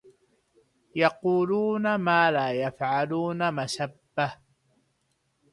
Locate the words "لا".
2.31-2.51